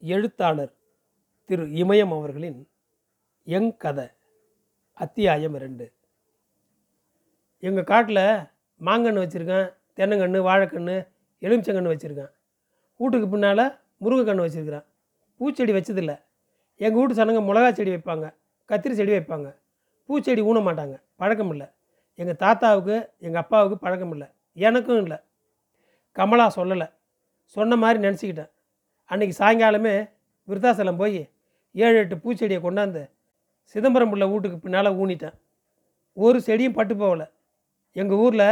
[0.00, 0.74] எழுத்தாளர்
[1.44, 2.68] திரு இமயம் அவர்களின்
[3.44, 4.06] எங் கதை
[4.94, 5.92] அத்தியாயம் இரண்டு.
[7.58, 8.20] எங்கள் காட்டில்
[8.80, 11.08] மாங்கன்று வச்சுருக்கேன் தென்னங்கன்று வாழைக்கன்று
[11.40, 12.30] எலுமிச்சங்கன்று வச்சுருக்கேன்.
[12.96, 14.84] வீட்டுக்கு பின்னால் முருங்கைக்கன்று வச்சுருக்கிறேன்.
[15.40, 16.22] பூச்செடி வச்சதில்லை.
[16.76, 18.34] எங்கள் வீட்டு சனங்க மிளகா செடி வைப்பாங்க
[18.68, 19.56] கத்திரி செடி வைப்பாங்க.
[20.08, 21.66] பூச்செடி ஊன மாட்டாங்க பழக்கம் இல்லை.
[22.14, 24.26] எங்கள் தாத்தாவுக்கு எங்கள் அப்பாவுக்கு பழக்கம் இல்லை.
[24.52, 25.16] எனக்கும் இல்லை.
[26.12, 26.92] கமலா சொல்லலை.
[27.44, 28.50] சொன்ன மாதிரி நினச்சிக்கிட்டேன்.
[29.12, 29.92] அன்றைக்கி சாயங்காலமே
[30.48, 31.20] விருத்தாசலம் போய்
[31.84, 33.02] ஏழு எட்டு பூச்செடியை கொண்டாந்து
[33.74, 35.36] சிதம்பரம் உள்ள வீட்டுக்கு பின்னால் ஊனிட்டேன்.
[36.24, 37.26] ஒரு செடியும் பட்டு போகலை.
[38.00, 38.50] எங்கள் ஊரில்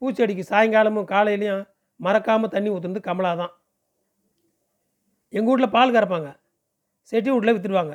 [0.00, 1.62] பூச்செடிக்கு சாயங்காலமும் காலையிலையும்
[2.06, 3.52] மறக்காமல் தண்ணி ஊற்றுனது கமலா தான்
[5.32, 6.30] எங்கள் வீட்டில் பால் கறப்பாங்க.
[7.12, 7.94] செட்டி வீட்டில் விற்றுடுவாங்க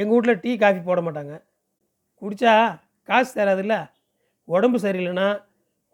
[0.00, 1.34] எங்கள் வீட்டில் டீ காஃபி போட மாட்டாங்க.
[2.22, 2.54] குடித்தா
[3.08, 3.76] காசு தராதுல்ல.
[4.54, 5.28] உடம்பு சரியில்லைன்னா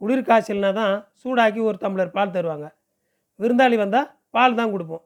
[0.00, 2.68] குளிர் காய்ச்சல்னா தான் சூடாக்கி ஒரு டம்ளர் பால் தருவாங்க.
[3.40, 5.04] விருந்தாளி வந்தால் பால் தான் கொடுப்போம்.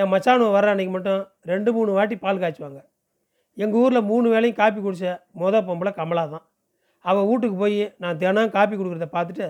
[0.00, 2.80] என் மச்சானு வர்ற அன்றைக்கி மட்டும் ரெண்டு மூணு வாட்டி பால் காய்ச்சுவாங்க.
[3.62, 5.08] எங்கள் ஊரில் மூணு வேளையும் காப்பி குடித்த
[5.40, 6.44] மொதல் பொம்பளை கமலா தான்.
[7.04, 9.46] அவள் வீட்டுக்கு போய் நான் தினம் காப்பி கொடுக்குறத பார்த்துட்டு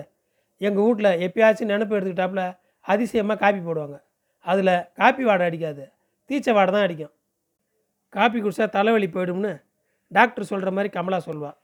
[0.67, 2.43] எங்கள் வீட்டில் எப்பயாச்சும் நினப்பு எடுத்துக்கிட்டாப்புல
[2.85, 3.97] அதிசயமாக காப்பி போடுவாங்க.
[4.45, 5.83] அதில் காப்பி வாடை அடிக்காது
[6.29, 7.13] தீச்ச வாடை தான் அடிக்கும்.
[8.13, 9.51] காப்பி குடித்தா தலைவலி போயிடும்னு
[10.11, 11.57] டாக்டர் சொல்கிற மாதிரி கமலா சொல்வாள்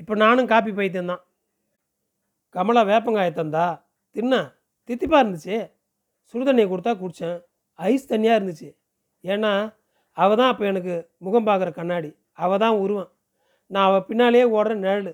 [0.00, 1.22] இப்போ நானும் காப்பி பைத்தியம் தான்.
[2.54, 3.64] கமலா வேப்பங்காயை தந்தா
[4.16, 4.40] தின்னா
[4.88, 5.56] தித்திப்பாக இருந்துச்சு.
[6.34, 7.38] சுடுதண்ணியை கொடுத்தா குடித்தேன்
[7.78, 8.68] ஐஸ் தண்ணியாக இருந்துச்சு.
[9.24, 9.52] ஏன்னா
[10.16, 12.10] அவள் தான் அப்போ எனக்கு முகம் பார்க்குற கண்ணாடி.
[12.32, 13.10] அவள் தான் உருவம்.
[13.66, 15.12] நான் அவள் பின்னாலேயே ஓடுற நிழல்.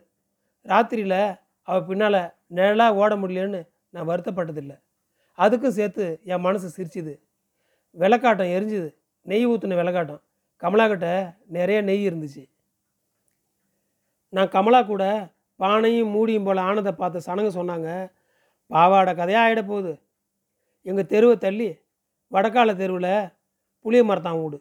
[0.66, 1.20] ராத்திரியில்
[1.68, 2.20] அவள் பின்னால்
[2.58, 4.76] நிழலாக ஓட முடியலன்னு நான் வருத்தப்பட்டதில்லை.
[5.38, 7.14] அதுக்கும் சேர்த்து என் மனசு சிரிச்சுது.
[7.96, 8.88] விளக்காட்டம் எரிஞ்சுது.
[9.26, 10.22] நெய் ஊற்றின விளக்காட்டம்.
[10.62, 11.08] கமலாக்கிட்ட
[11.56, 12.44] நிறைய நெய் இருந்துச்சு.
[14.32, 15.04] நான் கமலா கூட
[15.60, 17.88] பானையும் மூடியும் போல் ஆனதை பார்த்த சனங்க சொன்னாங்க.
[18.66, 19.92] பாவாடை கதையாக ஆகிட போகுது.
[20.82, 21.68] எங்கள் தெருவை தள்ளி
[22.32, 23.12] வடக்கால தெருவில்
[23.84, 24.58] புளிய மரத்தான் வீடு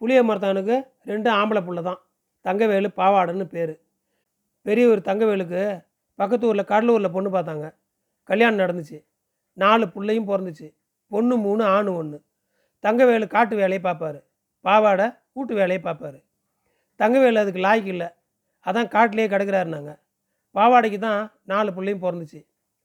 [0.00, 0.76] புளிய மரத்தானுக்கு
[1.10, 2.00] ரெண்டு ஆம்பளை புள்ள தான்.
[2.44, 3.72] தங்கவேலு பாவாடைன்னு பேர்.
[4.66, 5.62] பெரியவர் தங்கவேலுக்கு
[6.20, 7.66] பக்கத்து ஊரில் கடலூரில் பொண்ணு பார்த்தாங்க.
[8.28, 8.98] கல்யாணம் நடந்துச்சு.
[9.62, 10.68] நாலு பிள்ளையும் பிறந்துச்சு.
[11.12, 12.18] பொண்ணு மூணு ஆணு ஒன்று
[12.84, 14.20] தங்கவேலு காட்டு வேலையை பார்ப்பாரு.
[14.64, 16.18] பாவாடை கூட்டு வேலையை பார்ப்பாரு.
[17.00, 18.08] தங்கவேலு அதுக்கு லாய்க்கு இல்லை.
[18.66, 19.92] அதான் காட்டிலேயே கிடக்கிறாருனாங்க
[20.54, 21.20] பாவாடைக்கு தான்
[21.52, 22.40] நாலு பிள்ளையும் பிறந்துச்சு.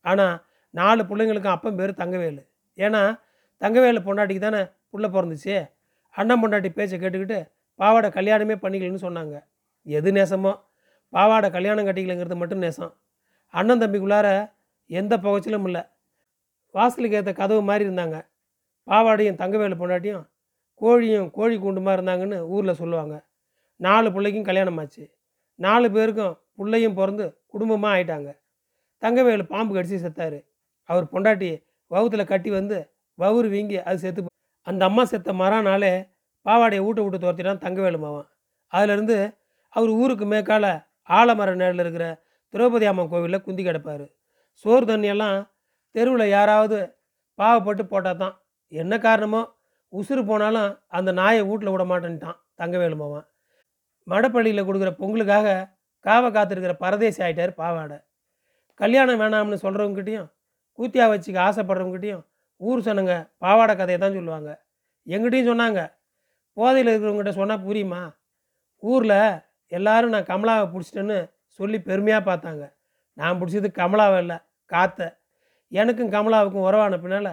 [0.05, 0.35] ஆனால்
[0.73, 2.43] நாலு பிள்ளைங்களுக்கும் அப்பன் பேர் தங்கவேலு.
[2.77, 3.01] ஏன்னா
[3.59, 5.71] தங்கவேலு பொண்டாட்டிக்கு தானே புள்ள பிறந்துச்சு?
[6.09, 9.43] அண்ணன் பொண்டாட்டி பேச்சை கேட்டுக்கிட்டு பாவாடை கல்யாணமே பண்ணிக்கலன்னு சொன்னாங்க.
[9.83, 10.59] எது நேசமோ?
[11.09, 12.93] பாவாடை கல்யாணம் கட்டிக்கலைங்கிறது மட்டும் நேசம்.
[13.47, 14.51] அண்ணன் தம்பிக்குள்ளார
[14.85, 15.81] எந்த புகைச்சலும் இல்லை.
[16.71, 18.25] வாசலுக்கு ஏற்ற கதவு மாதிரி இருந்தாங்க.
[18.87, 20.27] பாவாடையும் தங்கவேலு பொண்டாட்டியும்
[20.81, 23.25] கோழியும் கோழி கூண்டுமா இருந்தாங்கன்னு ஊரில் சொல்லுவாங்க.
[23.75, 25.13] நாலு பிள்ளைக்கும் கல்யாணம் ஆச்சு.
[25.55, 28.37] நாலு பேருக்கும் பிள்ளையும் பிறந்து குடும்பமாக ஆயிட்டாங்க.
[29.01, 30.45] தங்கவேலு பாம்பு கடிச்சு செத்தார்.
[30.83, 34.29] அவர் பொண்டாட்டி வவுத்தில் கட்டி வந்து வவுறு வீங்கி அது செத்து
[34.67, 35.93] அந்த அம்மா செத்த மறானாலே
[36.45, 38.27] பாவாடையை ஊட்ட விட்டு துரத்திட்டான் தங்கவேலு மாவன்
[38.73, 39.17] அதுலேருந்து
[39.73, 40.65] அவர் ஊருக்கு மேற்கால
[41.09, 42.05] ஆலமர நேரில் இருக்கிற
[42.53, 44.05] திரௌபதி அம்மன் கோவிலில் குந்தி கிடப்பார்.
[44.65, 45.37] சோறு தண்ணியெல்லாம்
[45.95, 46.77] தெருவில் யாராவது
[47.39, 48.35] பாவப்பட்டு போட்டால் தான்
[48.71, 49.41] என்ன காரணமோ?
[49.93, 53.25] உசுறு போனாலும் அந்த நாயை வீட்டில் விட மாட்டேன்ட்டான் தங்கவேலு மாவன்
[54.07, 55.49] மடப்பள்ளியில் கொடுக்குற பொங்கலுக்காக
[56.05, 57.97] காவை காத்திருக்கிற பரதேசி ஆயிட்டார் பாவாடை.
[58.79, 60.29] கல்யாணம் வேணாம்னு சொல்கிறவங்ககிட்டையும்
[60.79, 62.23] கூத்தியா வச்சுக்க ஆசைப்படுறவங்ககிட்டையும்
[62.67, 64.51] ஊர் சொன்னங்க பாவாடை கதையை தான் சொல்லுவாங்க.
[65.07, 65.81] எங்கிட்டையும் சொன்னாங்க.
[66.57, 68.01] போதையில் இருக்கிறவங்ககிட்ட சொன்னால் புரியுமா?
[68.83, 69.19] ஊரில்
[69.71, 71.17] எல்லாரும் நான் கமலாவை பிடிச்சிட்டேன்னு
[71.59, 72.63] சொல்லி பெருமையாக பார்த்தாங்க.
[73.17, 74.37] நான் பிடிச்சது கமலாவை இல்லை
[74.71, 75.01] காத்த.
[75.71, 77.31] எனக்கும் கமலாவுக்கும் உறவான பின்னால்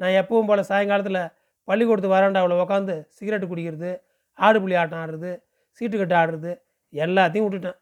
[0.00, 1.22] நான் எப்பவும் போல் சாயங்காலத்தில்
[1.68, 3.90] பள்ளிக்கூடத்து வராண்டாவில் உட்காந்து சிகரெட்டு குடிக்கிறது
[4.38, 5.32] ஆடு புளி ஆட்டம் ஆடுறது
[5.78, 6.52] சீட்டுக்கட்டு ஆடுறது
[6.92, 7.78] எல்லாத்தையும் விட்டுட்டேன்.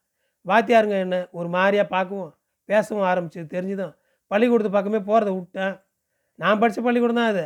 [0.47, 2.31] வாத்தியாருங்க என்ன ஒரு மாதிரியாக பார்க்கவும்
[2.69, 3.95] பேசவும் ஆரம்பிச்சது தெரிஞ்சுதான்.
[4.31, 5.75] பள்ளிக்கூடத்து பக்கமே போகிறத விட்டேன்.
[6.43, 7.45] நான் படித்த பள்ளிக்கூடம் தான் அது.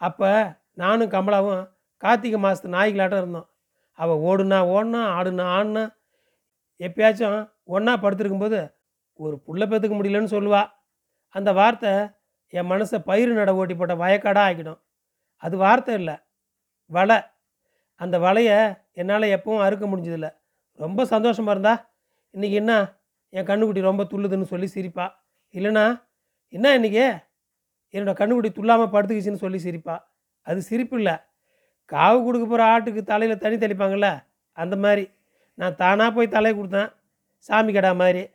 [0.00, 0.30] அப்போ
[0.74, 1.62] நானும் கமலாவும்
[2.02, 3.48] கார்த்திகை மாதத்து நாய்களாட்டம் இருந்தோம்.
[3.98, 5.84] அவள் ஓடுனா ஓடினா ஆடுனா ஆடுனா
[6.80, 8.58] எப்பயாச்சும் ஒன்றா படுத்திருக்கும்போது
[9.20, 10.62] ஒரு புள்ள பெற்றுக்க முடியலன்னு சொல்லுவா.
[11.34, 11.92] அந்த வார்த்தை
[12.52, 14.78] என் மனசை பயிர் நட ஓட்டி போட்ட வயக்காடாக ஆக்கிடும்.
[15.42, 16.14] அது வார்த்தை இல்லை.
[16.90, 17.18] வலை.
[18.00, 18.58] அந்த வலையை
[19.00, 20.28] என்னால் எப்பவும் அறுக்க முடிஞ்சதில்ல.
[20.78, 21.74] ரொம்ப சந்தோஷமாக இருந்தா
[22.34, 22.72] இன்றைக்கி என்ன?
[23.32, 25.06] என் கண்ணுக்குட்டி ரொம்ப துள்ளுதுன்னு சொல்லி சிரிப்பா.
[25.54, 25.84] இல்லைனா
[26.52, 27.04] என்ன இன்றைக்கி
[27.92, 29.96] என்னோட கண்ணுக்குடி துள்ளாமல் படுத்துக்கிச்சின்னு சொல்லி சிரிப்பா.
[30.42, 31.16] அது சிரிப்பு இல்லை.
[31.92, 35.10] காவு கொடுக்க போகிற ஆட்டுக்கு தலையில் தண்ணி தெளிப்பாங்கள்ல அந்த மாதிரி.
[35.54, 36.90] நான் தானாக போய் தலையை கொடுத்தேன்.
[37.38, 38.28] சாமி கடா மாதிரி.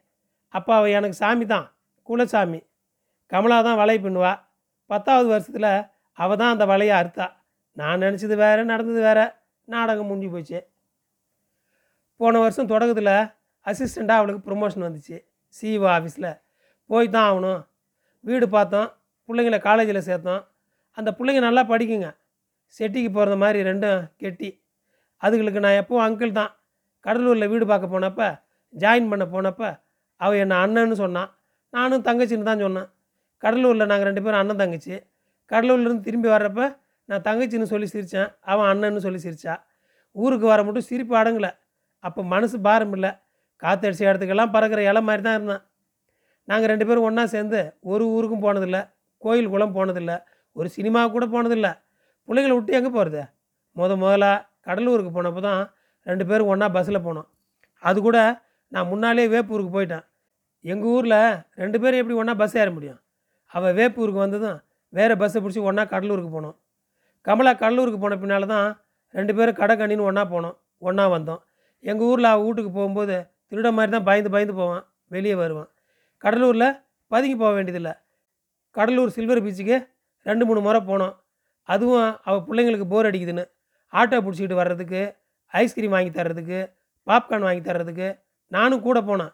[0.47, 1.75] அப்போ அவள் எனக்கு சாமி தான்
[2.09, 2.59] குலசாமி.
[3.31, 4.39] கமலா தான் வலை பின்னுவா.
[4.85, 7.27] பத்தாவது வருஷத்தில் அவள் தான் அந்த வலையை அறுத்தா.
[7.77, 9.33] நான் நினச்சது வேறு நடந்தது வேறு.
[9.65, 10.59] நாடகம் முடிஞ்சு போச்சு.
[12.17, 13.15] போன வருஷம் தொடக்கத்தில்
[13.65, 15.17] அசிஸ்டண்ட்டாக அவளுக்கு ப்ரொமோஷன் வந்துச்சு.
[15.55, 16.39] சிஇஓ ஆஃபீஸில்
[16.85, 17.67] போய் தான் ஆகணும்.
[18.19, 18.89] வீடு பார்த்தோம்.
[19.29, 20.41] பிள்ளைங்கள காலேஜில் சேர்த்தோம்.
[20.97, 22.09] அந்த பிள்ளைங்க நல்லா படிக்குங்க.
[22.77, 24.49] செட்டிக்கு போகிற மாதிரி ரெண்டும் கெட்டி.
[25.25, 26.51] அதுகளுக்கு நான் எப்போவும் அங்கிள் தான்.
[27.05, 28.27] கடலூரில் வீடு பார்க்க போனப்போ
[28.73, 29.69] ஜாயின் பண்ண போனப்போ
[30.21, 31.29] அவள் என்னை அண்ணன்னு சொன்னான்
[31.73, 32.87] நானும் தங்கச்சின்னு தான் சொன்னேன்.
[33.43, 34.95] கடலூரில் நாங்கள் ரெண்டு பேரும் அண்ணன் தங்கச்சி.
[35.51, 36.61] கடலூர்லேருந்து திரும்பி வர்றப்ப
[37.09, 39.55] நான் தங்கச்சின்னு சொல்லி சிரித்தேன் அவன் அண்ணன்னு சொல்லி சிரித்தா
[40.15, 41.51] ஊருக்கு வர மட்டும் சிரிப்பு அடங்கலை.
[42.03, 43.11] அப்போ மனசு பாரம் இல்லை.
[43.61, 45.63] காற்றடிச்ச இடத்துக்கெல்லாம் பறக்கிற இலை மாதிரி தான் இருந்தேன்.
[46.49, 47.59] நாங்கள் ரெண்டு பேரும் ஒன்றா சேர்ந்து
[47.91, 48.81] ஒரு ஊருக்கும் போனதில்லை.
[49.25, 50.17] கோயில் குளம் போனதில்லை.
[50.57, 51.71] ஒரு சினிமா கூட போனதில்லை.
[52.27, 53.21] பிள்ளைகளை விட்டு எங்கே போகிறது
[53.79, 54.25] முத முதல்ல
[54.67, 55.61] கடலூருக்கு போனப்போ தான்
[56.07, 57.27] ரெண்டு பேரும் ஒன்றா பஸ்ஸில் போனோம்.
[57.83, 58.17] அது கூட
[58.73, 60.05] நான் முன்னாலே வேப்பூருக்கு போயிட்டேன்.
[60.71, 61.17] எங்கள் ஊரில்
[61.61, 62.99] ரெண்டு பேரும் எப்படி ஒன்றா பஸ் ஏற முடியும்?
[63.53, 64.59] அவள் வேப்பூருக்கு வந்ததும்
[64.97, 66.55] வேறு பஸ்ஸை பிடிச்சி ஒன்றா கடலூருக்கு போனோம்.
[67.27, 68.67] கமலா கடலூருக்கு போன பின்னால் தான்
[69.17, 70.55] ரெண்டு பேரும் கடை கண்ணின்னு ஒன்றா போனோம்.
[70.87, 71.41] ஒன்றா வந்தோம்.
[71.89, 73.15] எங்கள் ஊரில் அவள் வீட்டுக்கு போகும்போது
[73.49, 74.83] திருட மாதிரி தான் பயந்து பயந்து போவான்.
[75.15, 75.69] வெளியே வருவான்.
[76.23, 76.69] கடலூரில்
[77.11, 77.93] பதுங்கி போக வேண்டியதில்லை.
[78.77, 79.75] கடலூர் சில்வர் பீச்சுக்கு
[80.27, 81.15] ரெண்டு மூணு முறை போனோம்.
[81.69, 83.45] அதுவும் அவள் பிள்ளைங்களுக்கு போர் அடிக்குதுன்னு.
[83.93, 85.01] ஆட்டோ பிடிச்சிக்கிட்டு வர்றதுக்கு
[85.61, 86.59] ஐஸ்கிரீம் வாங்கி தர்றதுக்கு
[87.07, 88.07] பாப்கார்ன் வாங்கி தர்றதுக்கு
[88.55, 89.33] நானும் கூட போனேன்.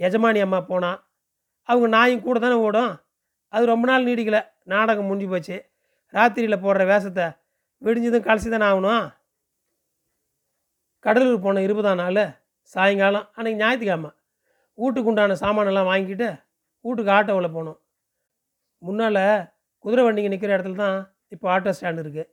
[0.00, 0.98] எஜமானி அம்மா போனான்
[1.68, 2.92] அவங்க நாயும் கூட தானே ஓடும்.
[3.48, 4.40] அது ரொம்ப நாள் நீடிக்கலை.
[4.72, 5.56] நாடகம் முடிஞ்சு போச்சு.
[6.16, 7.26] ராத்திரியில் போடுற வேஷத்தை
[7.84, 9.04] விடிஞ்சதும் கலசி தானே ஆகணும்.
[11.04, 12.24] கடலூர் போன இருபதாம் நாள்
[12.74, 14.10] சாயங்காலம் அன்றைக்கி ஞாயிற்றுக்கிழமை
[14.80, 16.28] வீட்டுக்கு உண்டான சாமானெல்லாம் வாங்கிட்டு
[16.84, 17.78] வீட்டுக்கு ஆட்டோவில் போனோம்.
[18.82, 19.24] முன்னால்
[19.84, 20.98] குதிரை வண்டிங்க நிற்கிற இடத்துல தான்
[21.34, 22.28] இப்போ ஆட்டோ ஸ்டாண்ட் இருக்குது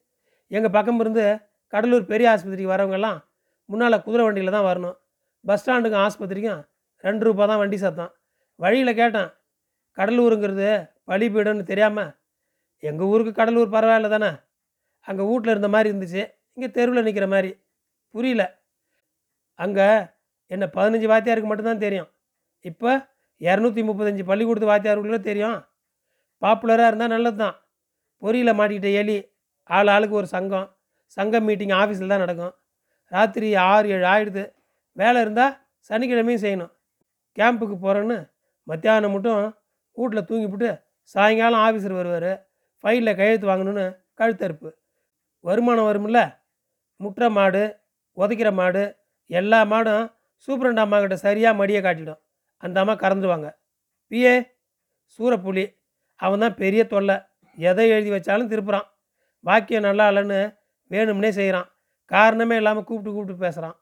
[0.52, 1.26] எங்கள் பக்கம் இருந்து
[1.74, 3.20] கடலூர் பெரிய ஆஸ்பத்திரிக்கு வரவங்கெல்லாம்
[3.70, 4.96] முன்னால் குதிரை வண்டியில் தான் வரணும்.
[5.46, 6.62] பஸ் ஸ்டாண்டுக்கும் ஆஸ்பத்திரிக்கும்
[7.04, 8.12] ரெண்டு ரூபா தான் வண்டி சத்தம்.
[8.60, 9.30] வழியில் கேட்டேன்
[9.98, 10.70] கடலூருங்கிறது
[11.10, 12.12] பழிபீடம்னு தெரியாமல்
[12.84, 14.32] எங்கள் ஊருக்கு கடலூர் பரவாயில்ல தானே?
[15.08, 16.24] அங்கே வீட்டில் இருந்த மாதிரி இருந்துச்சு
[16.56, 17.52] இங்கே தெருவில் நிற்கிற மாதிரி.
[18.16, 18.44] புரியல.
[19.60, 19.88] அங்கே
[20.52, 22.10] என்ன பதினஞ்சு வாத்தியாருக்கு மட்டும்தான் தெரியும்.
[22.70, 22.92] இப்போ
[23.42, 25.58] இரநூத்தி முப்பத்தஞ்சு பள்ளிக்கூடத்து வாத்தியாருக்குள்ளே தெரியும்.
[26.42, 27.56] பாப்புலராக இருந்தால் நல்லது தான்
[28.22, 29.18] பொறியில் மாட்டிக்கிட்ட எலி
[29.70, 30.68] ஆள் ஆளுக்கு ஒரு சங்கம்.
[31.18, 32.54] சங்கம் மீட்டிங் ஆஃபீஸில் தான் நடக்கும்.
[33.12, 34.44] ராத்திரி ஆறு ஏழு ஆயிடுது.
[34.98, 35.54] வேலை இருந்தால்
[35.90, 36.72] சனிக்கிழமையும் செய்யணும்.
[37.38, 38.18] கேம்புக்கு போகிறேன்னு
[38.68, 39.44] மத்தியானம் மட்டும்
[39.98, 40.70] வீட்டில் தூங்கிவிட்டு
[41.16, 42.32] சாயங்காலம் ஆஃபீஸர் வருவார்.
[42.84, 43.86] ஃபைலில் கையெழுத்து வாங்கணுன்னு
[44.20, 44.70] கழுத்தறுப்பு.
[45.48, 46.20] வருமானம் வரும்ல?
[47.00, 47.64] முட்டுற மாடு
[48.18, 48.84] உதைக்கிற மாடு
[49.30, 50.06] எல்லா மாடும்
[50.48, 52.20] சூப்பரண்ட் அம்மா கிட்ட சரியாக மடியை காட்டிடும்.
[52.64, 53.50] அந்த அம்மா கறந்துடுவாங்க
[54.12, 54.34] பிஏ
[55.20, 55.66] சூரப்புலி.
[56.20, 57.18] அவன் தான் பெரிய தொல்லை.
[57.58, 58.88] எதை எழுதி வச்சாலும் திருப்புறான்.
[59.44, 60.40] வாக்கியம் நல்லா இல்லைன்னு
[60.92, 61.68] வேணும்னே செய்கிறான்
[62.12, 63.76] காரணமே இல்லாமல் கூப்பிட்டு கூப்பிட்டு பேசுகிறான்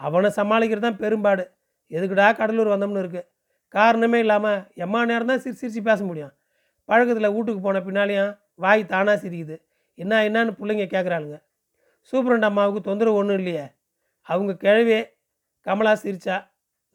[0.00, 1.44] அவனை சமாளிக்கிறது தான் பெரும்பாடு.
[1.90, 3.28] எதுக்குடா கடலூர் வந்தோம்னு இருக்குது
[3.74, 6.32] காரணமே இல்லாமல் எம்மா நேரம் தான் சிரிச்சு சிரித்து பேச முடியும்.
[6.88, 8.32] பழக்கத்தில் வீட்டுக்கு போன பின்னாலேயும்
[8.64, 9.56] வாய் தானாக சிரிக்குது.
[9.98, 11.36] என்ன என்னன்னு பிள்ளைங்க கேட்குறாளுங்க
[12.12, 13.64] சூப்பரண்ட் அம்மாவுக்கு தொந்தரவு ஒன்றும் இல்லையே.
[14.28, 14.98] அவங்க கிழவி
[15.66, 16.36] கமலா சிரிச்சா.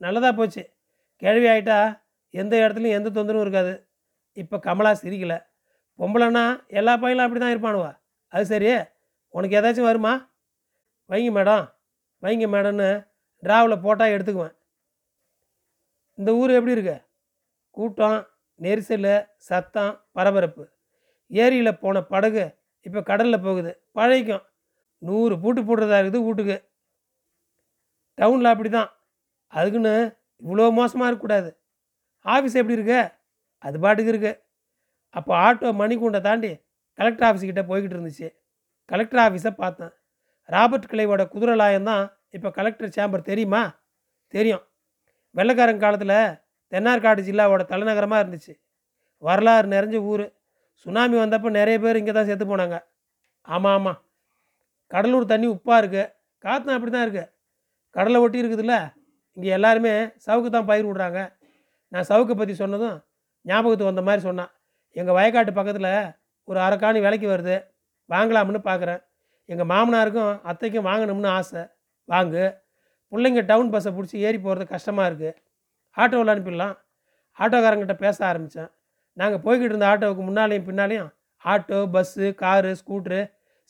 [0.01, 0.63] நல்லதாக போச்சு.
[1.21, 1.77] கிழவி ஆகிட்டா
[2.33, 3.73] எந்த இடத்துலையும் எந்த தொந்தரவும் இருக்காது.
[4.41, 5.37] இப்போ கமலா சிரிக்கலை.
[5.99, 6.43] பொம்பளைன்னா
[6.79, 7.91] எல்லா பையனும் அப்படி தான் இருப்பானுவா?
[8.33, 8.69] அது சரி.
[9.33, 10.13] உனக்கு ஏதாச்சும் வருமா?
[11.09, 11.65] வைங்க மேடம்.
[12.23, 12.89] வைங்க மேடம்னு
[13.43, 14.55] டிராவில் போட்டால் எடுத்துக்குவேன்.
[16.19, 16.97] இந்த ஊர் எப்படி இருக்கு?
[17.77, 18.19] கூட்டம்
[18.59, 19.11] நெரிசல்
[19.47, 20.63] சத்தம் பரபரப்பு.
[21.31, 22.45] ஏரியில் போன படகு
[22.85, 23.71] இப்போ கடலில் போகுது.
[23.97, 24.45] பழைக்கும்.
[25.01, 26.57] நூறு பூட்டு போடுறதா இருக்குது வீட்டுக்கு.
[28.17, 28.89] டவுனில் அப்படி தான்
[29.53, 29.93] அதுக்குன்னு
[30.41, 31.49] இவ்வளோ மோசமாக இருக்கக்கூடாது.
[32.25, 33.01] ஆஃபீஸ் எப்படி இருக்கு?
[33.65, 34.33] அது பாட்டுக்கு இருக்கு.
[35.17, 36.51] அப்போ ஆட்டோ மணிக்கூண்டை தாண்டி
[36.99, 38.27] கலெக்டர் ஆஃபீஸ்கிட்ட போய்கிட்டு இருந்துச்சு.
[38.91, 39.93] கலெக்டர் ஆஃபீஸை பார்த்தேன்.
[40.49, 42.03] ராபர்ட் கிளைவோட குதிரை லாயம் தான்
[42.35, 43.61] இப்போ கலெக்டர் சேம்பர் தெரியுமா?
[44.33, 44.63] தெரியும்.
[45.35, 46.17] வெள்ளக்காரன் காலத்தில்
[46.71, 48.53] தென்னார்காடு ஜில்லாவோட தலைநகரமாக இருந்துச்சு.
[49.23, 50.25] வரலாறு நிறைஞ்ச ஊர்.
[50.85, 52.77] சுனாமி வந்தப்போ நிறைய பேர் இங்கே தான் செத்து போனாங்க.
[53.47, 53.99] ஆமாம் ஆமாம்
[54.93, 56.11] கடலூர் தண்ணி உப்பாக இருக்குது
[56.43, 57.29] காற்றும் அப்படி தான் இருக்குது
[57.95, 58.75] கடலை ஒட்டி இருக்குதுல்ல?
[59.37, 59.93] இங்கே எல்லாருமே
[60.25, 61.21] சவுக்கு தான் பயிர் விடுறாங்க.
[61.91, 62.97] நான் சவுக்கை பற்றி சொன்னதும்
[63.45, 64.51] ஞாபகத்துக்கு வந்த மாதிரி சொன்னான்.
[64.95, 65.91] எங்கள் வயக்காட்டு பக்கத்தில்
[66.47, 67.55] ஒரு அரைக்காணி விலைக்கு வருது.
[68.09, 69.01] வாங்கலாம்னு பார்க்குறேன்
[69.49, 71.63] எங்கள் மாமனாருக்கும் அத்தைக்கும் வாங்கணும்னு ஆசை.
[72.09, 72.45] வாங்கு.
[73.11, 75.33] பிள்ளைங்க டவுன் பஸ்ஸை பிடிச்சி ஏறி போகிறது கஷ்டமாக இருக்குது
[75.97, 76.75] ஆட்டோவில் அனுப்பிடலாம்
[77.37, 78.69] ஆட்டோக்காரங்கிட்ட பேச ஆரம்பித்தேன்
[79.17, 81.09] நாங்கள் போய்கிட்டு இருந்த ஆட்டோவுக்கு முன்னாலேயும் பின்னாலேயும்
[81.43, 83.19] ஆட்டோ பஸ்ஸு காரு ஸ்கூட்ரு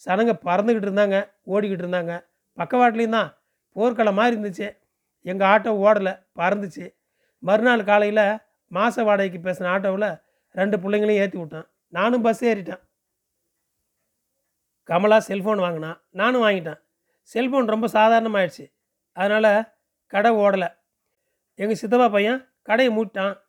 [0.05, 1.17] சனங்க பறந்துக்கிட்டு இருந்தாங்க.
[1.53, 2.13] ஓடிக்கிட்டு இருந்தாங்க.
[2.57, 3.29] பக்கவாட்டிலையும் தான்
[3.75, 4.67] போர்க்களம் மாதிரி இருந்துச்சு.
[5.25, 6.85] எங்கள் ஆட்டோ ஓடலை பறந்துச்சு.
[7.43, 8.25] மறுநாள் காலையில்
[8.67, 10.21] மாத வாடகைக்கு பேசின ஆட்டோவில்
[10.51, 11.67] ரெண்டு பிள்ளைங்களையும் ஏற்றி விட்டான்.
[11.87, 12.79] நானும் பஸ் ஏறிட்டேன்.
[14.83, 16.79] கமலா செல்ஃபோன் வாங்கினான் நானும் வாங்கிட்டேன்.
[17.33, 18.73] செல்ஃபோன் ரொம்ப சாதாரணமாகிடுச்சு
[19.13, 19.73] அதனால்
[20.07, 20.77] கடை ஓடலை.
[21.55, 23.39] எங்கள் சித்தப்பா பையன் கடையை மூட்டான்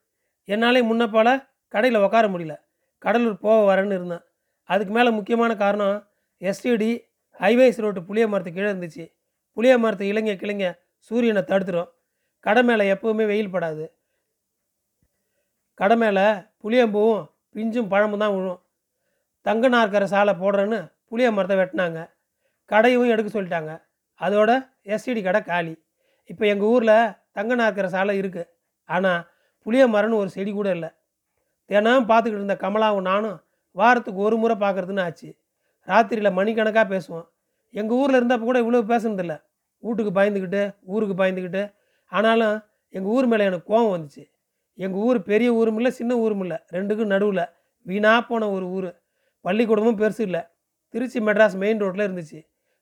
[0.44, 2.54] என்னாலே முன்ன போல் கடையில் உட்கார முடியல.
[2.98, 4.24] கடலூர் போக வரேன்னு இருந்தேன்.
[4.64, 6.08] அதுக்கு மேலே முக்கியமான காரணம்
[6.40, 7.04] எஸ்டிடி
[7.38, 9.12] ஹைவேஸ் ரோட்டு புளிய மரத்து கீழே இருந்துச்சு.
[9.52, 11.90] புளிய மரத்து இளைஞ கிளைங்க சூரியனை தடுத்துரும்.
[12.40, 13.97] கடை மேலே எப்போவுமே வெயில் படாது.
[15.80, 16.26] கடை மேலே
[16.62, 17.24] புளியம்பூவும்
[17.56, 18.60] பிஞ்சும் பழமும் தான் விழும்.
[19.46, 20.78] தங்க நாற்கர சாலை போடுறேன்னு
[21.10, 21.98] புளிய மரத்தை வெட்டினாங்க.
[22.70, 23.72] கடையும் எடுக்க சொல்லிட்டாங்க.
[24.20, 24.50] அதோட
[24.94, 25.74] எஸ்டிடி கடை காலி.
[26.30, 26.96] இப்போ எங்கள் ஊரில்
[27.36, 28.48] தங்க நாற்கிற சாலை இருக்குது
[28.88, 29.20] ஆனால்
[29.66, 30.90] புளிய மரம்னு ஒரு செடி கூட இல்லை.
[31.70, 33.36] தினம் பார்த்துக்கிட்டு இருந்த கமலாவும் நானும்
[33.76, 35.30] வாரத்துக்கு ஒரு முறை பார்க்குறதுன்னு ஆச்சு.
[35.88, 37.26] ராத்திரியில் மணிக்கணக்காக பேசுவோம்.
[37.74, 39.34] எங்கள் ஊரில் இருந்தப்போ கூட இவ்வளோ பேசுனதில்ல
[39.82, 41.62] வீட்டுக்கு பயந்துக்கிட்டு ஊருக்கு பயந்துக்கிட்டு
[42.12, 42.56] ஆனாலும்
[42.94, 44.24] எங்கள் ஊர் மேலே எனக்கு கோவம் வந்துச்சு.
[44.84, 46.58] எங்கள் ஊர் பெரிய ஊரும் இல்லை சின்ன ஊரும் இல்லை.
[46.76, 47.44] ரெண்டுக்கும் நடுவில்.
[47.86, 48.90] வீணாக போன ஒரு ஊர்.
[49.46, 50.42] பள்ளிக்கூடமும் பெருசு இல்லை.
[50.94, 52.38] திருச்சி மெட்ராஸ் மெயின் ரோட்டில் இருந்துச்சு.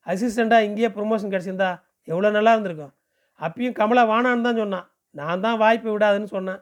[0.07, 1.71] அசிஸ்டண்ட்டாக இங்கேயே ப்ரொமோஷன் கிடச்சிருந்தா
[2.11, 2.93] எவ்வளோ நல்லா இருந்திருக்கும்.
[3.41, 4.87] அப்பயும் கமலா வானான்னு தான் சொன்னான்.
[5.11, 6.61] நான் தான் வாய்ப்பு விடாதுன்னு சொன்னேன்.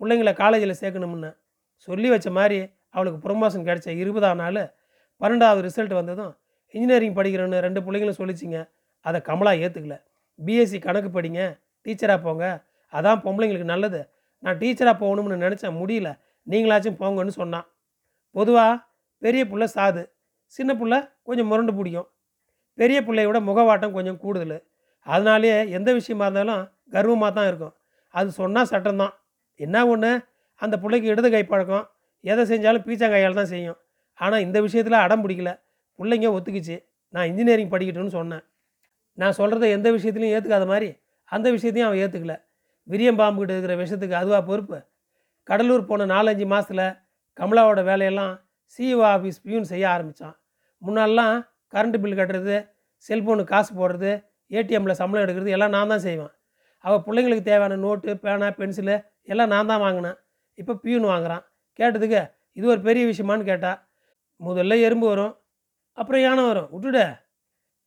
[0.00, 1.30] பிள்ளைங்கள காலேஜில் சேர்க்கணும்னு.
[1.88, 2.58] சொல்லி வச்ச மாதிரி
[2.96, 4.62] அவளுக்கு ப்ரொமோஷன் கிடச்ச இருபதாம் நாள்
[5.20, 6.32] பன்னெண்டாவது ரிசல்ட் வந்ததும்
[6.74, 8.58] இன்ஜினியரிங் படிக்கிறேன்னு ரெண்டு பிள்ளைங்களும் சொல்லிச்சிங்க.
[9.06, 9.96] அதை கமலா ஏற்றுக்கல
[10.38, 11.40] பிஎஸ்சி கணக்கு படிங்க.
[11.86, 12.44] டீச்சராக போங்க.
[12.92, 14.00] அதான் பொம்பளைங்களுக்கு நல்லது.
[14.44, 16.08] நான் டீச்சராக போகணும்னு நினச்சேன் முடியல.
[16.46, 17.66] நீங்களாச்சும் போங்கன்னு சொன்னான்
[18.36, 18.72] பொதுவாக
[19.22, 20.02] பெரிய புள்ள சாது.
[20.46, 22.08] சின்ன புள்ள கொஞ்சம் முரண்டு பிடிக்கும்.
[22.78, 24.56] பெரிய பிள்ளையோட முகவாட்டம் கொஞ்சம் கூடுதல்.
[25.06, 27.74] அதனாலேயே எந்த விஷயமா இருந்தாலும் கர்வமாக தான் இருக்கும்.
[28.14, 29.14] அது சொன்னால் சட்டம்தான்
[29.60, 30.10] என்ன ஒன்று
[30.62, 31.86] அந்த பிள்ளைக்கு இடது கை பழக்கம்.
[32.24, 33.78] எதை செஞ்சாலும் பீச்சாங்கையால் தான் செய்யும்.
[34.20, 35.50] ஆனால் இந்த விஷயத்தில் அடம் பிடிக்கல.
[35.98, 36.76] பிள்ளைங்க ஒத்துக்குச்சு.
[37.14, 38.44] நான் இன்ஜினியரிங் படிக்கட்டும்னு சொன்னேன்.
[39.18, 40.88] நான் சொல்கிறத எந்த விஷயத்துலையும் ஏற்றுக்காத மாதிரி
[41.24, 42.34] அந்த விஷயத்தையும் அவன் ஏற்றுக்கல
[42.88, 44.78] விரியம் கிட்ட இருக்கிற விஷயத்துக்கு அதுவா பொறுப்பு?
[45.48, 46.86] கடலூர் போன நாலஞ்சு மாதத்தில்
[47.38, 48.34] கமலாவோட வேலையெல்லாம்
[48.74, 50.36] சிஇஓ ஆஃபீஸ் பியூன் செய்ய ஆரம்பித்தான்
[50.82, 51.36] முன்னாடிலாம்
[51.74, 52.56] கரண்ட் பில் கட்டுறது
[53.06, 54.12] செல்ஃபோனுக்கு காசு போடுறது
[54.50, 56.32] ஏடிஎம்மில் சம்பளம் எடுக்கிறது எல்லாம் நான் தான் செய்வேன்.
[56.84, 58.96] அவள் பிள்ளைங்களுக்கு தேவையான நோட்டு பேனா பென்சிலு
[59.32, 60.16] எல்லாம் நான் தான் வாங்கினேன்.
[60.60, 61.44] இப்போ பியூன் வாங்குறான்.
[61.78, 62.20] கேட்டதுக்கு
[62.58, 63.72] இது ஒரு பெரிய விஷயமான்னு கேட்டா
[64.40, 65.34] முதல்ல எறும்பு வரும்
[65.98, 66.68] அப்புறம் யானை வரும்.
[66.74, 66.98] விட்டுட.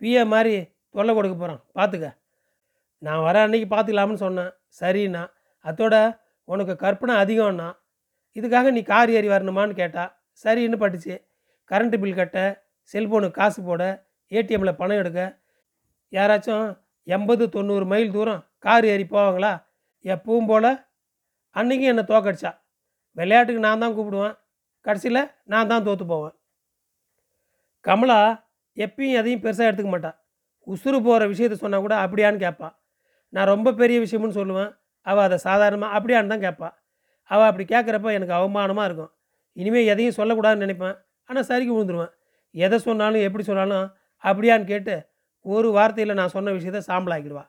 [0.02, 0.56] பிஏ மாதிரி
[0.96, 2.08] தொல்லை கொடுக்க போகிறான் பார்த்துக்க
[3.02, 4.52] நான் வர அன்னைக்கு பார்த்துக்கலாம்னு சொன்னேன்.
[4.80, 5.24] சரிண்ணா.
[5.66, 5.96] அதோட
[6.48, 7.70] உனக்கு கற்பனை அதிகம்ண்ணா.
[8.36, 10.04] இதுக்காக நீ கார் ஏறி வரணுமான்னு கேட்டா
[10.44, 11.16] சரின்னு பட்டுச்சு.
[11.72, 12.40] கரண்ட்டு பில் கட்ட
[12.94, 13.84] செல்ஃபோனுக்கு காசு போட
[14.32, 15.22] ஏடிஎம்மில் பணம் எடுக்க.
[16.14, 16.68] யாராச்சும்
[17.08, 19.54] எண்பது தொண்ணூறு மைல் தூரம் கார் ஏறி போவாங்களா?
[20.06, 20.72] எப்பவும் போல்
[21.56, 22.52] அன்றைக்கும் என்னை தோக்கடிச்சா.
[23.18, 24.36] விளையாட்டுக்கு நான் தான் கூப்பிடுவேன்.
[24.86, 26.36] கடைசியில் நான் தான் தோற்று போவேன்.
[27.86, 28.20] கமலா
[28.78, 30.18] எப்பயும் எதையும் பெருசாக எடுத்துக்க மாட்டான்
[30.68, 32.74] உசுறு போகிற விஷயத்த சொன்னால் கூட அப்படியான்னு கேட்பான்
[33.34, 34.72] நான் ரொம்ப பெரிய விஷயம்னு சொல்லுவேன்.
[35.06, 36.76] அவள் அதை சாதாரணமாக அப்படியான்னு தான் கேட்பாள்
[37.32, 39.12] அவள் அப்படி கேட்குறப்ப எனக்கு அவமானமாக இருக்கும்.
[39.58, 40.96] இனிமேல் எதையும் சொல்லக்கூடாதுன்னு நினைப்பேன்.
[41.30, 42.14] ஆனால் சரிக்கு விழுந்துருவேன்.
[42.56, 43.86] எதை சொன்னாலும் எப்படி சொன்னாலும்
[44.24, 44.96] அப்படியான்னு கேட்டு
[45.46, 47.44] ஒரு வார்த்தையில் நான் சொன்ன விஷயத்த சாம்பலாக்கிடுவா.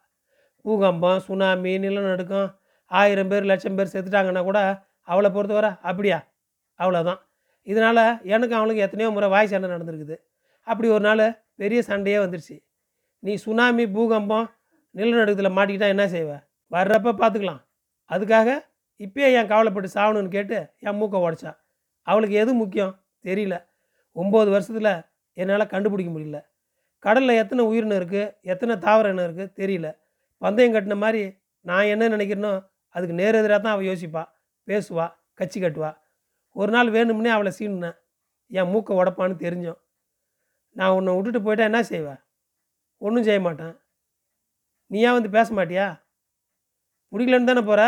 [0.64, 2.48] பூகம்பம் சுனாமி நிலநடுக்கம்
[2.90, 4.58] ஆயிரம் பேர் லட்சம் பேர் செத்துட்டாங்கன்னா கூட
[5.08, 6.18] அவளை பொறுத்தவரை அப்படியா?
[6.80, 7.20] அவ்வளோதான்
[7.66, 8.02] இதனால்
[8.34, 10.16] எனக்கு அவளுக்கு எத்தனையோ முறை வாய் சண்டை நடந்திருக்குது.
[10.66, 11.24] அப்படி ஒரு நாள்
[11.60, 12.56] பெரிய சண்டையே வந்துடுச்சு
[13.22, 14.46] நீ சுனாமி பூகம்பம்
[14.98, 16.30] நிலநடுக்கத்தில் மாட்டிக்கிட்டால் என்ன செய்வ?
[16.74, 17.62] வர்றப்ப பார்த்துக்கலாம்
[18.10, 18.48] அதுக்காக
[19.04, 21.52] இப்பயே என் கவலைப்பட்டு சாகணும்னு கேட்டு என் மூக்கை உடச்சா.
[22.06, 22.94] அவளுக்கு எது முக்கியம்?
[23.26, 23.54] தெரியல.
[24.16, 24.92] ஒம்பது வருஷத்தில்
[25.40, 26.38] என்னால் கண்டுபிடிக்க முடியல.
[27.04, 29.88] கடலில் எத்தனை உயிரினம் இருக்குது எத்தனை தாவர இனம் இருக்குது தெரியல.
[30.42, 31.22] பந்தயம் கட்டின மாதிரி
[31.66, 32.52] நான் என்ன நினைக்கிறேனோ
[32.94, 34.22] அதுக்கு நேர் எதிராக தான் அவள் யோசிப்பா.
[34.68, 35.06] பேசுவா
[35.40, 35.90] கட்சி கட்டுவா.
[36.56, 37.96] ஒரு நாள் வேணும்னே அவளை சீனுனேன்
[38.50, 39.80] என் மூக்கை உடப்பான்னு தெரிஞ்சோம்.
[40.76, 42.20] நான் உன்னை விட்டுட்டு போயிட்டா என்ன செய்வேன்
[43.02, 43.74] ஒன்றும் செய்ய மாட்டேன்.
[44.90, 45.86] நீ ஏன் வந்து பேச மாட்டியா
[47.12, 47.82] பிடிக்கலன்னு தானே போகிற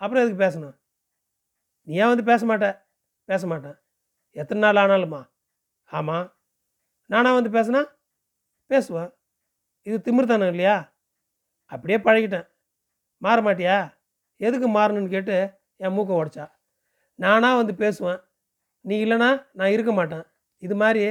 [0.00, 0.76] அப்புறம் எதுக்கு பேசணும்?
[1.88, 2.66] நீ ஏன் வந்து பேச மாட்ட
[3.24, 3.76] பேச மாட்டேன்
[4.36, 5.20] எத்தனை நாள் ஆனாலுமா?
[5.90, 6.26] ஆமாம்
[7.10, 7.82] நானா வந்து பேசுனா?
[8.70, 9.10] பேசுவேன்
[9.86, 10.76] இது திமிர்தானம் இல்லையா?
[11.72, 12.46] அப்படியே பழகிட்டேன்.
[13.22, 13.76] மாற மாட்டியா
[14.40, 15.36] எதுக்கு மாறணும்னு கேட்டு
[15.76, 16.46] என் மூக்கை உடச்சா.
[17.18, 18.20] நானாக வந்து பேசுவேன்.
[18.84, 20.24] நீ இல்லைனா நான் இருக்க மாட்டேன்.
[20.62, 21.04] இது மாதிரி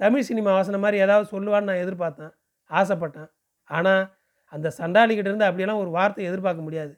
[0.00, 2.32] தமிழ் சினிமா வாசனை மாதிரி ஏதாவது சொல்லுவான்னு நான் எதிர்பார்த்தேன்.
[2.70, 3.28] ஆசைப்பட்டேன்.
[3.70, 4.02] ஆனால்
[4.52, 6.92] அந்த சண்டாளிக்கிட்டேருந்து அப்படியெல்லாம் ஒரு வார்த்தை எதிர்பார்க்க முடியாது.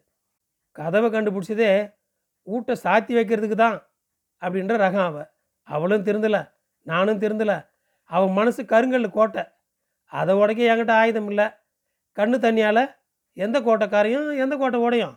[0.78, 1.70] கதவை கண்டுபிடிச்சதே
[2.46, 3.76] ஊட்ட சாத்தி வைக்கிறதுக்கு தான்
[4.42, 5.28] அப்படின்ற ரகம் அவள்
[5.68, 6.42] அவளும் திருந்தலை
[6.86, 7.58] நானும் திருந்தலை.
[8.10, 9.44] அவன் மனசு கருங்கல் கோட்டை.
[10.12, 11.46] அதை உடைக்க என்கிட்ட ஆயுதம் இல்லை.
[12.16, 12.84] கண்ணு தண்ணியால்
[13.36, 15.16] எந்த கோட்டைக்காரையும் எந்த கோட்டை உடையும்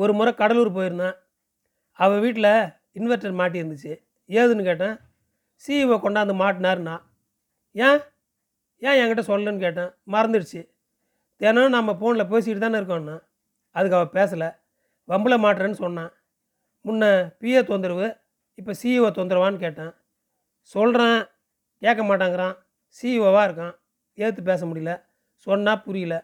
[0.00, 1.16] ஒரு முறை கடலூர் போயிருந்தேன்.
[1.98, 2.52] அவள் வீட்டில்
[2.98, 3.92] இன்வெர்டர் மாட்டியிருந்துச்சு.
[4.38, 4.96] ஏதுன்னு கேட்டேன்.
[5.62, 6.96] சிஇஓ கொண்டாந்து மாட்டினாருன்னா
[7.74, 8.00] ஏன்
[8.82, 9.90] ஏன் என்கிட்ட சொல்லலன்னு கேட்டேன்?
[10.06, 10.68] மறந்துடுச்சு.
[11.36, 13.16] தினம் நம்ம ஃபோனில் பேசிக்கிட்டு தானே இருக்கோன்னா
[13.70, 14.48] அதுக்கு அவள் பேசலை.
[15.08, 16.12] வம்பில் மாட்டுறேன்னு சொன்னான்.
[16.84, 17.04] முன்ன
[17.40, 18.20] பிஏ தொந்தரவு
[18.54, 19.92] இப்போ சிஇஓ தொந்தரவான்னு கேட்டேன்.
[20.62, 21.24] சொல்கிறேன்
[21.78, 22.54] கேட்க மாட்டாங்கிறான்.
[22.96, 23.74] சிஇஓவாக இருக்கான்.
[24.14, 24.92] ஏற்று பேச முடியல.
[25.36, 26.14] சொன்னால் புரியல.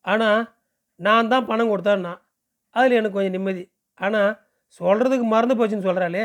[0.00, 0.54] ஆனால்
[0.96, 2.20] நான் தான் பணம் கொடுத்தேன்னா
[2.70, 3.64] அதில் எனக்கு கொஞ்சம் நிம்மதி.
[3.94, 4.32] ஆனால்
[4.80, 6.24] சொல்கிறதுக்கு மறந்து போச்சுன்னு சொல்கிறாளே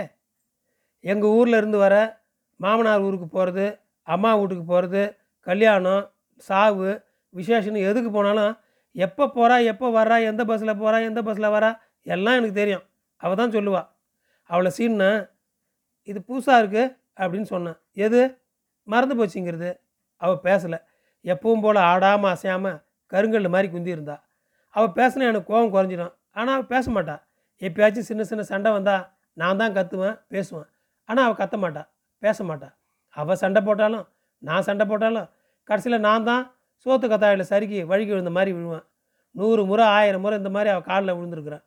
[0.99, 1.95] எங்கள் ஊரில் இருந்து வர
[2.55, 3.65] மாமனார் ஊருக்கு போகிறது
[4.07, 5.18] அம்மா வீட்டுக்கு போகிறது
[5.49, 6.03] கல்யாணம்
[6.49, 6.89] சாவு
[7.35, 8.53] விசேஷம்னு எதுக்கு போனாலும்
[8.95, 11.69] எப்போ போகிறா எப்போ வர்றா எந்த பஸ்ஸில் போகிறா எந்த பஸ்ஸில் வரா
[12.05, 12.83] எல்லாம் எனக்கு தெரியும்.
[13.23, 13.87] அவள் தான் சொல்லுவாள்
[14.49, 15.09] அவளை சீன்னு
[16.07, 16.85] இது புதுசாக இருக்குது
[17.21, 18.21] அப்படின்னு சொன்னேன் எது?
[18.87, 19.71] மறந்து போச்சுங்கிறது.
[20.21, 20.79] அவள் பேசலை.
[21.25, 22.77] எப்பவும் போல் ஆடாமல் அசையாமல்
[23.11, 24.15] கருங்கல் மாதிரி குந்தி இருந்தா.
[24.75, 26.13] அவள் பேசினா எனக்கு கோபம் குறைஞ்சிடும்.
[26.37, 27.15] ஆனால் அவள் பேச மாட்டா.
[27.61, 29.03] எப்பயாச்சும் சின்ன சின்ன சண்டை வந்தால்
[29.37, 30.69] நான் தான் கத்துவேன் பேசுவேன்.
[31.09, 31.89] ஆனால் அவள் கத்த மாட்டாள்
[32.23, 32.73] பேச மாட்டாள்
[33.15, 34.05] அவள் சண்டை போட்டாலும்
[34.43, 35.27] நான் சண்டை போட்டாலும்
[35.69, 36.43] கடைசியில் நான் தான்
[36.85, 38.85] சோத்து கத்தாயில் சறுக்கி வழுக்கி விழுந்த மாதிரி விழுவேன்.
[39.35, 41.63] நூறு முறை ஆயிரம் முறை இந்த மாதிரி அவள் காலில் விழுந்துருக்குறான்.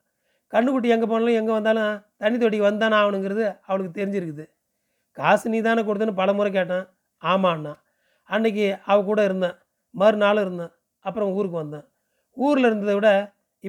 [0.53, 1.93] கண்ணுக்குட்டி எங்கே போனாலும் எங்கே வந்தாலும்
[2.23, 4.45] தண்ணி தொட்டிக்கு வந்தானா ஆகணுங்கிறது அவளுக்கு தெரிஞ்சிருக்குது.
[5.19, 6.85] காசு நீ தானே கொடுத்தேன்னு பல முறை கேட்டேன்.
[7.23, 7.73] ஆமாண்ணா.
[8.31, 9.57] அன்னைக்கு அவ கூட இருந்தேன்.
[9.95, 10.73] மறுநாள் இருந்தேன்.
[11.05, 11.87] அப்புறம் ஊருக்கு வந்தேன்.
[12.37, 13.11] ஊரில் இருந்ததை விட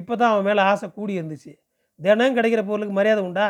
[0.00, 1.52] இப்போ தான் அவன் மேலே ஆசை கூடி இருந்துச்சு.
[2.00, 3.48] தினம் கிடைக்கிற பொருளுக்கு மரியாதை உண்டா?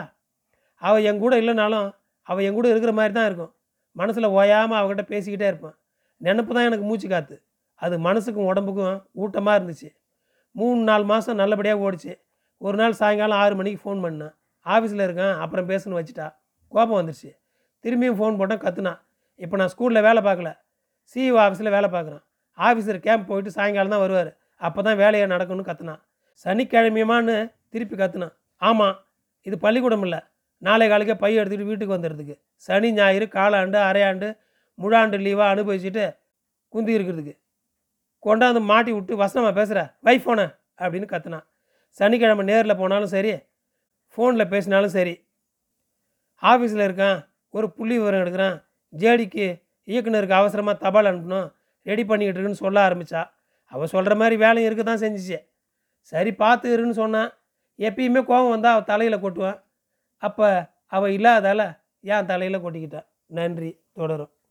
[0.82, 1.88] அவள் என் கூட இல்லைனாலும்
[2.26, 3.52] அவள் என் கூட இருக்கிற மாதிரி தான் இருக்கும்.
[3.96, 5.76] மனசில் ஓயாமல் அவகிட்ட பேசிக்கிட்டே இருப்பேன்.
[6.20, 7.36] நினப்பு தான் எனக்கு மூச்சு காத்து.
[7.82, 9.88] அது மனசுக்கும் உடம்புக்கும் ஊட்டமாக இருந்துச்சு.
[10.54, 12.12] மூணு நாலு மாதம் நல்லபடியாக ஓடிச்சு.
[12.60, 14.34] ஒரு நாள் சாயங்காலம் ஆறு மணிக்கு ஃபோன் பண்ணேன்
[14.66, 16.26] ஆஃபீஸில் இருக்கேன் அப்புறம் பேசுன்னு வச்சுட்டா.
[16.72, 17.30] கோபம் வந்துடுச்சு
[17.84, 18.92] திரும்பியும் ஃபோன் போட்டால் கத்துனா.
[19.40, 20.50] இப்போ நான் ஸ்கூலில் வேலை பார்க்கல.
[21.12, 22.22] சிஇஓ ஆஃபீஸில் வேலை பார்க்குறேன்.
[22.58, 24.30] ஆஃபீஸர் கேம்ப் போயிட்டு சாயங்காலம் தான் வருவார்.
[24.66, 26.00] அப்போ தான் வேலையை நடக்கும்னு கத்துனான்
[26.44, 27.36] சனிக்கிழமையுமான்னு
[27.72, 28.96] திருப்பி கத்துனான் ஆமாம்
[29.46, 30.20] இது பள்ளிக்கூடம் இல்லை.
[30.62, 32.34] நாளை காலைக்கே பைய எடுத்துகிட்டு வீட்டுக்கு வந்துடுறதுக்கு.
[32.66, 34.28] சனி ஞாயிறு காலாண்டு அரையாண்டு
[34.78, 36.04] முழாண்டு லீவாக அனுபவிச்சுட்டு
[36.74, 37.34] குந்தி இருக்கிறதுக்கு.
[38.26, 40.46] கொண்டாந்து மாட்டி விட்டு வசனமாக பேசுகிற வை ஃபோனை
[40.82, 41.46] அப்படின்னு கத்துனான்
[42.00, 43.32] சனிக்கிழமை நேரில் போனாலும் சரி
[44.14, 45.14] ஃபோனில் பேசினாலும் சரி
[46.42, 47.18] ஆஃபீஸில் இருக்கான்
[47.54, 48.56] ஒரு புள்ளி விவரம் எடுக்கிறான்
[48.92, 49.46] ஜேடிக்கு
[49.88, 51.48] இயக்குனருக்கு அவசரமாக தபால் அனுப்பணும்
[51.86, 53.22] ரெடி பண்ணிக்கிட்டு இருக்குன்னு சொல்ல ஆரம்பித்தா
[53.72, 55.38] அவள் சொல்கிற மாதிரி வேலையும் இருக்க தான் செஞ்சிச்சு.
[56.12, 57.30] சரி பார்த்து இருன்னு சொன்னான்
[57.78, 59.58] எப்பயுமே கோபம் வந்தால் அவள் தலையில் கொட்டுவான்
[60.22, 60.48] அப்போ
[60.96, 61.62] அவள் இல்லாதால
[62.04, 64.32] ஏன் தலையில் கொட்டிக்கிட்டான் நன்றி தொடரும்.